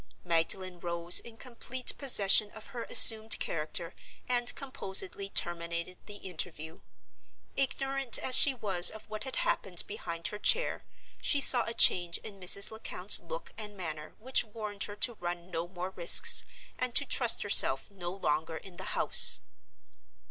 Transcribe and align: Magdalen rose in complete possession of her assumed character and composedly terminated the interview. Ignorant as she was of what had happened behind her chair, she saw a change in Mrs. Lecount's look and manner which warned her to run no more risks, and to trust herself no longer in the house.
Magdalen 0.23 0.79
rose 0.79 1.19
in 1.19 1.37
complete 1.37 1.95
possession 1.99 2.49
of 2.53 2.65
her 2.73 2.85
assumed 2.85 3.37
character 3.39 3.93
and 4.27 4.55
composedly 4.55 5.29
terminated 5.29 5.99
the 6.07 6.15
interview. 6.15 6.81
Ignorant 7.55 8.17
as 8.17 8.35
she 8.35 8.55
was 8.55 8.89
of 8.89 9.07
what 9.07 9.25
had 9.25 9.35
happened 9.35 9.83
behind 9.85 10.29
her 10.29 10.39
chair, 10.39 10.83
she 11.21 11.39
saw 11.39 11.65
a 11.65 11.75
change 11.75 12.17
in 12.17 12.39
Mrs. 12.39 12.71
Lecount's 12.71 13.19
look 13.19 13.53
and 13.59 13.77
manner 13.77 14.15
which 14.17 14.43
warned 14.43 14.85
her 14.85 14.95
to 14.95 15.13
run 15.19 15.51
no 15.51 15.67
more 15.67 15.91
risks, 15.91 16.45
and 16.79 16.95
to 16.95 17.05
trust 17.05 17.43
herself 17.43 17.91
no 17.91 18.11
longer 18.11 18.57
in 18.57 18.77
the 18.77 18.97
house. 18.97 19.41